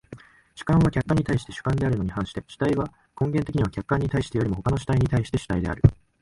[0.55, 5.83] 主観は客観に対して主観であるに反して、主体は根源的には客観に対してよりも他の主体に対して主体である。